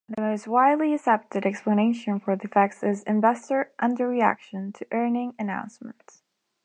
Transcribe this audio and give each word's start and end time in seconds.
The 0.09 0.19
most 0.19 0.47
widely 0.47 0.95
accepted 0.95 1.45
explanation 1.45 2.19
for 2.19 2.35
the 2.35 2.47
effect 2.47 2.81
is 2.83 3.03
investor 3.03 3.71
under-reaction 3.77 4.71
to 4.71 4.87
earnings 4.91 5.35
announcements. 5.37 6.23